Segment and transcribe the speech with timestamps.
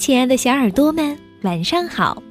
[0.00, 2.22] 亲爱的小耳朵们，晚上好！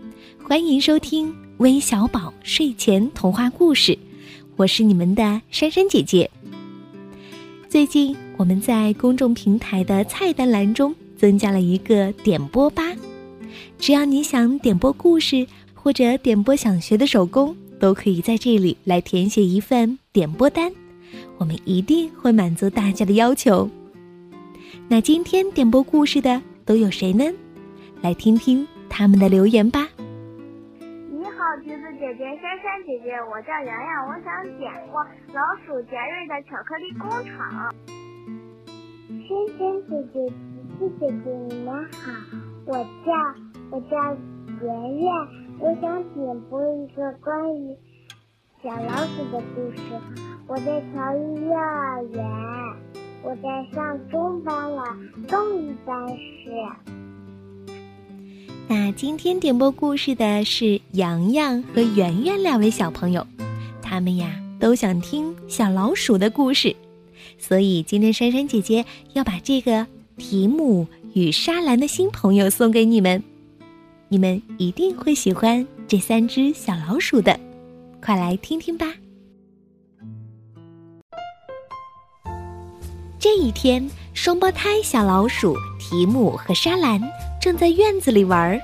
[0.44, 3.96] 欢迎收听微小宝睡前童话故事，
[4.56, 6.28] 我是你们的珊珊姐姐。
[7.70, 12.84] 最近我们在公众平台的菜单栏中增加了一个点播吧，
[13.78, 15.46] 只要你想点播故事
[15.76, 20.74] 或者点播想学的手工，都可以在这里来填写一份点播单，
[21.38, 23.70] 我们一定会满足大家的要求。
[24.88, 27.32] 那今天点播故事的都有谁呢？
[28.02, 29.86] 来听听他们的留言吧。
[31.12, 35.02] 你好，橘子姐姐、珊珊姐姐，我叫洋洋，我想点播
[35.34, 37.70] 《老鼠杰瑞的巧克力工厂》。
[39.28, 39.60] 珊珊
[39.90, 40.16] 姐姐、
[40.80, 42.12] 橘子姐姐，你们好，
[42.68, 42.74] 我
[43.06, 43.12] 叫
[43.70, 43.98] 我叫
[44.64, 45.12] 圆圆，
[45.60, 47.76] 我想点播一个关于
[48.64, 49.82] 小老鼠的故事。
[50.48, 52.26] 我在乔伊幼儿园，
[53.24, 54.84] 我在上中班了，
[55.28, 56.98] 中一班是。
[58.72, 63.26] 那今天点播故事的是洋洋和圆圆两位小朋友，
[63.82, 66.76] 他们呀都想听小老鼠的故事，
[67.40, 73.24] 所以今天珊珊姐姐要把这个提姆与莎兰的新朋友送给你们，
[74.08, 77.40] 你们一定会喜欢这三只小老鼠的，
[78.00, 78.94] 快来听听吧。
[83.18, 87.02] 这一天，双胞胎小老鼠提姆和莎兰。
[87.40, 88.62] 正在院子里玩儿，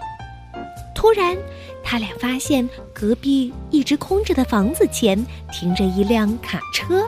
[0.94, 1.36] 突然，
[1.84, 7.08] 他俩发现隔壁一直空着的房子前停着一辆卡车。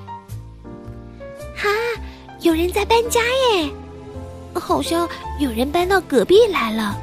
[1.56, 1.70] 哈，
[2.42, 3.70] 有人在搬家耶！
[4.54, 5.08] 好像
[5.40, 6.98] 有人搬到隔壁来了。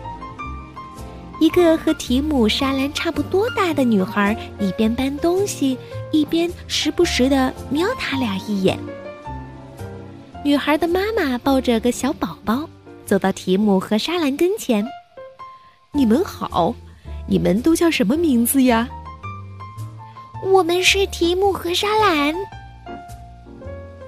[1.40, 5.76] 一个和提姆、莎兰差不多大的女孩一边搬东西，
[6.10, 8.78] 一边时不时的瞄他俩一眼。
[10.44, 12.68] 女孩的妈妈抱着个小宝宝。
[13.06, 14.86] 走到提姆和莎兰跟前，
[15.92, 16.74] 你们好，
[17.28, 18.88] 你们都叫什么名字呀？
[20.44, 22.34] 我们是提姆和莎兰。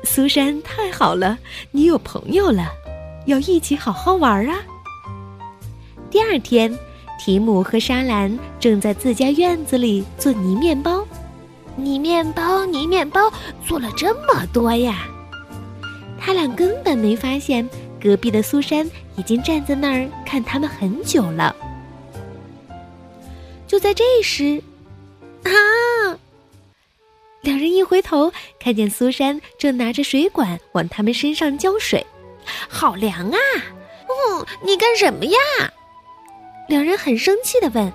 [0.02, 1.38] 苏珊，太好了，
[1.70, 2.68] 你有朋友了，
[3.26, 4.56] 要一起好好玩啊！
[6.10, 6.74] 第二天，
[7.18, 11.04] 提姆和莎兰正在自家院子里做泥面包，
[11.76, 13.30] 泥面包，泥面包，
[13.66, 15.06] 做了这么多呀！
[16.18, 17.68] 他俩根本没发现。
[18.00, 21.54] 隔壁的苏珊已经站在那儿看他们很久了。
[23.66, 24.62] 就在这时，
[25.44, 25.50] 啊！
[27.42, 32.04] 两人一回头，看见苏珊正拿着水管往他们身上浇水，
[32.68, 33.38] 好凉啊！
[34.08, 35.38] 哦，你干什么呀？
[36.68, 37.92] 两人很生气的问。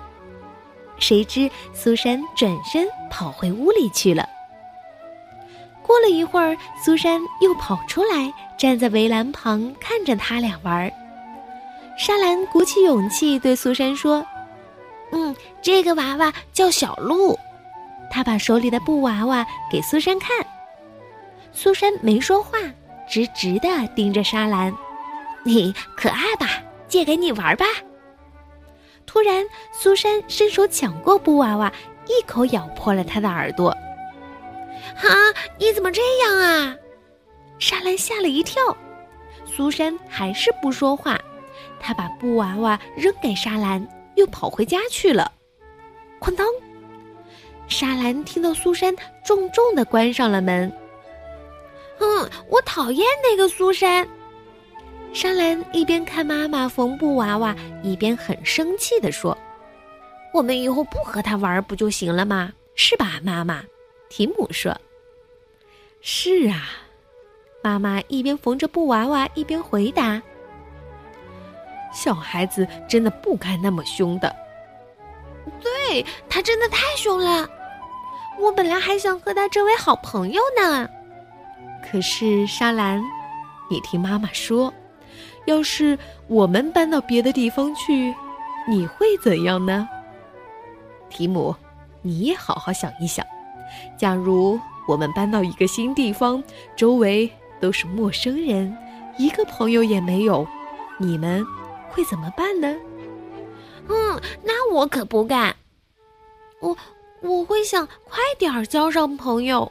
[0.98, 4.28] 谁知苏珊转身跑回屋里去了。
[5.92, 10.90] 过了一会儿，苏珊又跑出来，站在围栏旁看着他俩玩。
[11.98, 14.24] 莎兰鼓起勇气对苏珊说
[15.12, 17.38] ：“嗯，这个娃娃叫小鹿。”
[18.10, 20.30] 她把手里的布娃娃给苏珊看。
[21.52, 22.56] 苏珊没说话，
[23.06, 24.74] 直直的盯着莎兰。
[25.44, 26.48] “你可爱吧？
[26.88, 27.66] 借给你玩吧。”
[29.04, 29.44] 突然，
[29.78, 31.70] 苏珊伸手抢过布娃娃，
[32.06, 33.76] 一口咬破了他的耳朵。
[34.96, 35.32] 啊！
[35.58, 36.76] 你怎么这样啊？
[37.58, 38.60] 莎兰吓了一跳。
[39.44, 41.20] 苏珊还是不说话，
[41.78, 43.86] 她把布娃娃扔给莎兰，
[44.16, 45.30] 又跑回家去了。
[46.20, 46.46] 哐当！
[47.68, 48.94] 莎兰听到苏珊
[49.24, 50.70] 重重的关上了门。
[51.98, 54.06] 嗯，我讨厌那个苏珊。
[55.12, 59.36] 莎兰一边看妈妈缝布娃娃，一边很生气的说
[60.32, 62.50] ：“我们以后不和她玩不就行了吗？
[62.74, 63.62] 是吧，妈妈？”
[64.14, 64.78] 提姆说
[66.02, 66.68] ：“是啊。”
[67.64, 70.20] 妈妈一边缝着布娃娃，一边回答
[71.94, 74.36] ：“小孩子真的不该那么凶的。
[75.62, 77.48] ”“对他真的太凶了，
[78.38, 80.86] 我本来还想和他成为好朋友呢。”
[81.90, 83.02] 可是沙兰，
[83.70, 84.70] 你听妈妈说，
[85.46, 88.14] 要是我们搬到别的地方去，
[88.68, 89.88] 你会怎样呢？
[91.08, 91.56] 提姆，
[92.02, 93.24] 你也好好想一想。
[93.96, 96.42] 假如我们搬到一个新地方，
[96.76, 97.30] 周围
[97.60, 98.76] 都是陌生人，
[99.18, 100.46] 一个朋友也没有，
[100.98, 101.44] 你们
[101.90, 102.76] 会怎么办呢？
[103.88, 105.54] 嗯，那我可不干。
[106.60, 106.76] 我
[107.20, 109.70] 我会想快点儿交上朋友。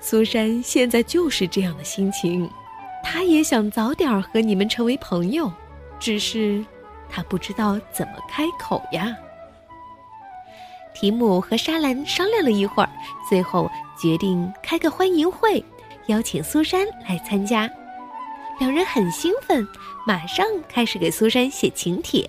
[0.00, 2.48] 苏珊现在就是这样的心情，
[3.02, 5.50] 她也想早点和你们成为朋友，
[5.98, 6.64] 只是
[7.08, 9.16] 她不知道怎么开口呀。
[10.98, 12.88] 提姆和莎兰商量了一会儿，
[13.28, 13.70] 最后
[14.00, 15.62] 决定开个欢迎会，
[16.06, 17.70] 邀请苏珊来参加。
[18.58, 19.68] 两人很兴奋，
[20.06, 22.26] 马上开始给苏珊写请帖。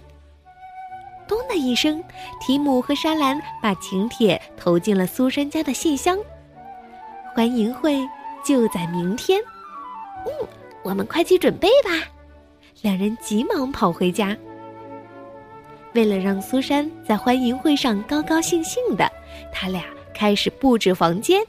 [1.30, 2.04] 咚的一声，
[2.42, 6.20] 提姆和莎兰把请帖投进了苏珊家的信箱。
[7.34, 8.06] 欢迎会
[8.44, 9.42] 就在明天。
[10.26, 10.48] 嗯，
[10.84, 12.06] 我们快去准备吧。
[12.82, 14.36] 两人急忙跑回家。
[15.98, 19.12] 为了让苏珊在欢迎会上高高兴兴的，
[19.52, 19.84] 他俩
[20.14, 21.44] 开始布置房间。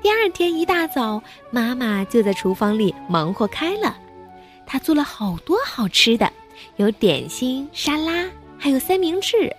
[0.00, 1.20] 第二天一大早，
[1.50, 3.98] 妈妈就在厨房里忙活开了，
[4.64, 6.32] 她做了好多好吃的。
[6.76, 8.24] 有点心、沙拉，
[8.56, 9.52] 还有三明治，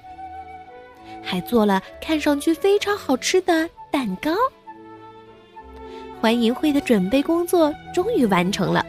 [1.22, 4.32] 还做了看上去非常好吃的蛋糕。
[6.22, 8.86] 欢迎会的准备工作终于完成了，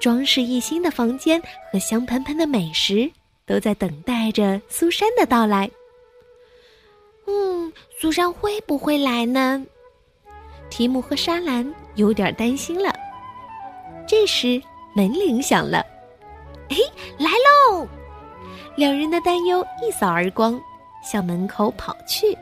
[0.00, 1.38] 装饰一新的房间
[1.70, 3.10] 和香喷喷的美食
[3.46, 5.70] 都在等待着苏珊的到来。
[7.26, 9.64] 嗯，苏珊会不会来呢？
[10.70, 12.92] 提姆和莎兰有点担心了。
[14.06, 14.60] 这时
[14.94, 15.84] 门铃响了。
[16.68, 16.76] 嘿，
[17.18, 17.86] 来喽！
[18.76, 20.58] 两人的担忧一扫而光，
[21.04, 22.36] 向门口跑去。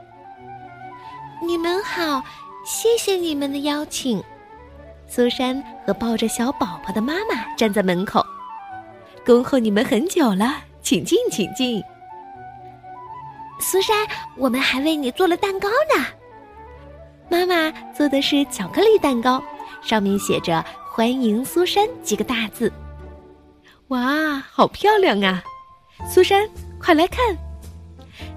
[1.43, 2.23] 你们好，
[2.65, 4.23] 谢谢你们的邀请。
[5.09, 8.25] 苏珊和抱着小宝宝的妈妈站在门口，
[9.27, 11.83] 恭候你们很久了，请进，请进。
[13.61, 13.95] 苏珊，
[14.37, 16.07] 我们还为你做了蛋糕呢。
[17.29, 19.43] 妈妈做的是巧克力蛋糕，
[19.83, 22.73] 上面写着“欢迎苏珊”几个大字。
[23.89, 25.43] 哇，好漂亮啊！
[26.09, 26.49] 苏珊，
[26.81, 27.37] 快来看！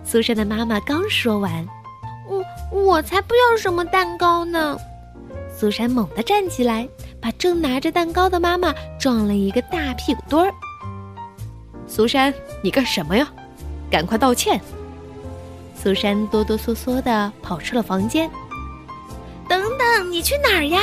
[0.04, 1.66] 苏珊的妈妈刚说完，
[2.28, 4.78] 我我才不要什么蛋糕呢！
[5.56, 6.88] 苏珊猛地站起来，
[7.22, 10.54] 把正拿着蛋糕的妈妈撞了一个大屁股墩儿。
[11.88, 13.32] 苏珊，你干什么呀？
[13.92, 14.60] 赶快道歉！
[15.76, 18.30] 苏珊哆哆嗦嗦的跑出了房间。
[19.48, 20.82] 等等，你去哪儿呀？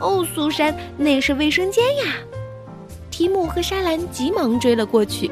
[0.00, 2.14] 哦，苏珊，那是卫生间呀！
[3.10, 5.30] 提姆和莎兰急忙追了过去，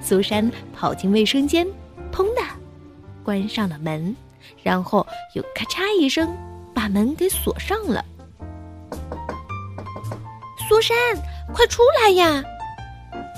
[0.00, 1.66] 苏珊跑进卫生间，
[2.12, 2.42] 砰的
[3.22, 4.14] 关上了门，
[4.62, 6.34] 然后又咔嚓一声
[6.74, 8.04] 把门给锁上了。
[10.68, 10.96] 苏珊，
[11.52, 12.42] 快出来呀！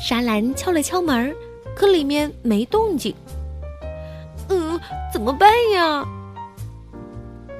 [0.00, 1.34] 莎兰敲了敲门，
[1.74, 3.14] 可里面没动静。
[4.48, 4.78] 嗯，
[5.12, 6.06] 怎么办呀？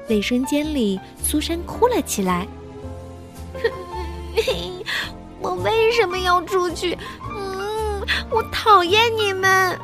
[0.09, 2.47] 卫生间里，苏珊哭了起来。
[5.41, 6.97] 我为什么要出去？
[7.29, 8.01] 嗯，
[8.31, 9.77] 我讨厌你们。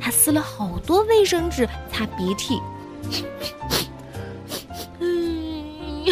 [0.00, 2.60] 他撕了好多卫生纸擦鼻涕。
[5.00, 6.04] 嗯，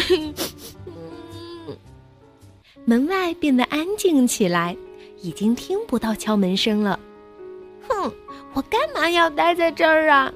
[2.89, 4.75] 门外变得安静起来，
[5.21, 6.99] 已经听不到敲门声了。
[7.87, 8.11] 哼，
[8.55, 10.33] 我干嘛要待在这儿啊？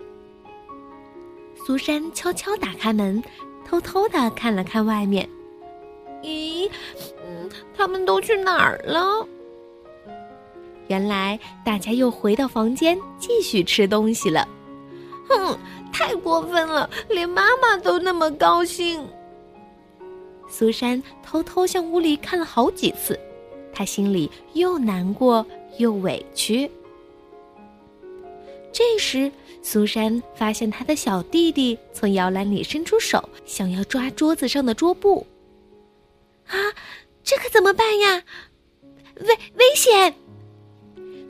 [1.65, 3.23] 苏珊悄悄打开门，
[3.65, 5.27] 偷偷的看了看外面。
[6.21, 6.69] 咦？
[7.25, 9.27] 嗯他们都去哪儿了？
[10.89, 14.47] 原来大家又回到房间继续吃东西了。
[15.27, 15.57] 哼，
[15.91, 19.03] 太过分了，连妈妈都那么高兴。
[20.55, 23.19] 苏珊偷偷向屋里看了好几次，
[23.73, 25.43] 她心里又难过
[25.79, 26.69] 又委屈。
[28.71, 29.31] 这时，
[29.63, 35.25] 苏珊发现她的小弟弟从摇篮里伸出手，想要抓桌子上的桌布。
[36.45, 36.53] 啊！
[37.23, 38.21] 这可怎么办呀？
[39.21, 40.13] 危危险！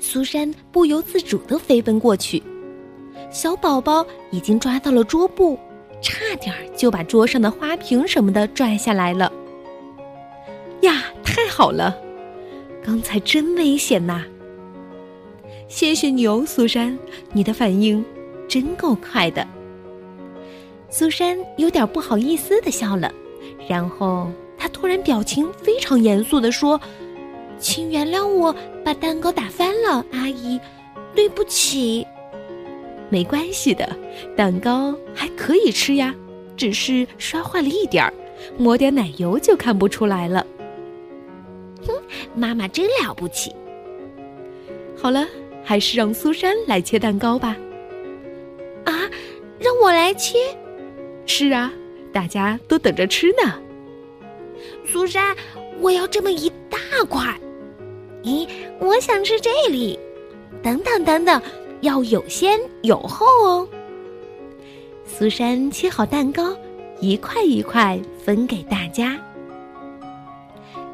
[0.01, 2.43] 苏珊不由自主的飞奔过去，
[3.31, 5.57] 小宝宝已经抓到了桌布，
[6.33, 9.31] 差点就把桌上的花瓶什么的拽下来了。
[10.81, 11.95] 呀，太好了！
[12.83, 14.23] 刚才真危险呐！
[15.67, 16.97] 谢谢你哦，苏珊，
[17.33, 18.03] 你的反应
[18.47, 19.45] 真够快的。
[20.89, 23.13] 苏珊有点不好意思的笑了，
[23.69, 24.31] 然后。
[24.57, 26.79] 她突然表情非常严肃的说
[27.59, 30.57] ：“请原谅我把蛋糕打翻了，阿姨，
[31.13, 32.07] 对不起。
[33.13, 33.87] 没关系的，
[34.35, 36.15] 蛋糕还可以吃呀，
[36.57, 38.11] 只是摔坏了一点儿，
[38.57, 40.43] 抹点奶油就看不出来了。”
[41.85, 41.93] 哼，
[42.33, 43.53] 妈妈真了不起。
[44.97, 45.27] 好了，
[45.63, 47.55] 还是让苏珊来切蛋糕吧。
[48.85, 49.07] 啊，
[49.59, 50.39] 让我来切？
[51.27, 51.71] 是啊，
[52.11, 53.61] 大家都等着吃呢。
[54.87, 55.35] 苏珊，
[55.79, 57.39] 我要这么一大块。
[58.23, 58.47] 咦，
[58.79, 59.99] 我想吃这里。
[60.63, 61.39] 等等等等，
[61.83, 63.67] 要有先有后哦。
[65.05, 66.55] 苏珊切好蛋糕，
[66.99, 69.19] 一块一块分给大家。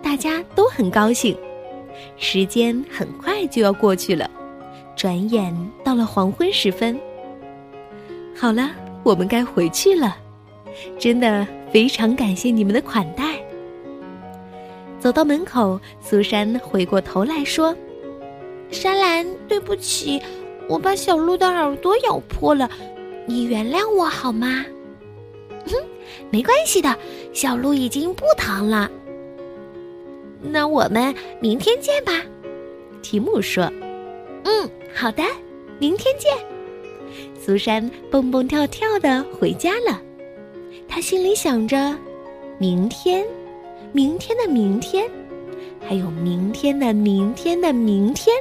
[0.01, 1.38] 大家都很高兴。
[2.17, 4.29] 时间很快就要过去了，
[4.96, 7.00] 转眼到了黄昏时分。
[8.36, 8.72] 好了，
[9.03, 10.17] 我们该回去了。
[10.98, 13.36] 真的非常感谢你们的款待。
[15.00, 17.75] 走到门口，苏珊回过头来说
[18.72, 20.22] ：“莎兰，对不起，
[20.70, 22.70] 我把小鹿的耳朵咬破了，
[23.26, 24.66] 你原谅我好吗
[25.68, 25.74] ？”“哼，
[26.30, 26.96] 没关系的，
[27.34, 28.90] 小鹿已经不疼了。
[30.40, 32.24] ”“那我们明天见吧。”
[33.02, 33.70] 提姆说。
[34.46, 35.24] “嗯，好的，
[35.80, 36.32] 明天见。”
[37.38, 40.00] 苏珊蹦蹦跳跳的回家了，
[40.88, 41.98] 她心里想着
[42.60, 43.26] ：“明天。”
[43.92, 45.10] 明天的明天，
[45.82, 48.36] 还有明天的明天的明天，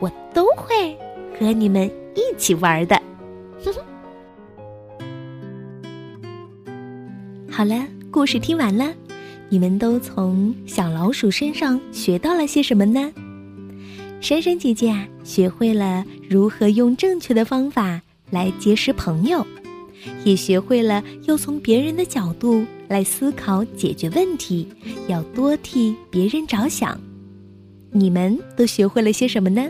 [0.00, 0.98] 我都会
[1.38, 3.00] 和你们一起玩的。
[7.50, 8.92] 好了，故事听完了，
[9.48, 13.12] 你们都从小老鼠身上学到了些什么呢？
[14.20, 19.46] 珊珊姐姐啊，学会了如何用正确的方法来结识朋友，
[20.24, 22.64] 也学会了要从别人的角度。
[22.88, 24.66] 来思考解决问题，
[25.08, 26.98] 要多替别人着想。
[27.90, 29.68] 你们都学会了些什么呢？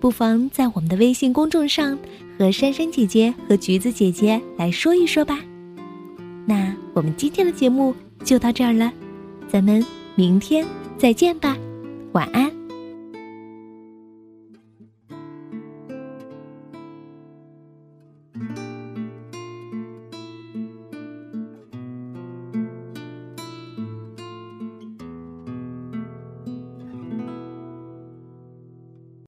[0.00, 1.96] 不妨在我们的微信公众上
[2.38, 5.38] 和珊珊姐姐和橘子姐姐来说一说吧。
[6.46, 8.90] 那我们今天的节目就到这儿了，
[9.46, 10.66] 咱们明天
[10.96, 11.56] 再见吧，
[12.12, 12.59] 晚安。